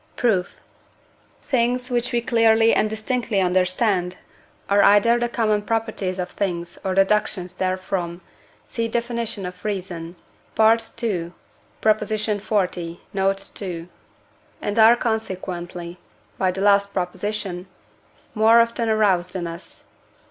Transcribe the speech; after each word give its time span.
Proof. 0.15 0.55
Things, 1.43 1.91
which 1.91 2.11
we 2.11 2.21
clearly 2.21 2.73
and 2.73 2.89
distinctly 2.89 3.39
understand, 3.39 4.17
are 4.67 4.81
either 4.81 5.19
the 5.19 5.29
common 5.29 5.61
properties 5.61 6.17
of 6.17 6.31
things 6.31 6.79
or 6.83 6.95
deductions 6.95 7.53
therefrom 7.53 8.21
(see 8.65 8.87
definition 8.87 9.45
of 9.45 9.63
Reason, 9.63 10.15
II. 10.59 10.77
xl. 10.79 12.33
note 13.13 13.61
ii.), 13.61 13.89
and 14.59 14.79
are 14.79 14.95
consequently 14.95 15.99
(by 16.39 16.49
the 16.49 16.61
last 16.61 16.95
Prop.) 16.95 17.15
more 18.33 18.59
often 18.59 18.89
aroused 18.89 19.35
in 19.35 19.45
us. 19.45 19.83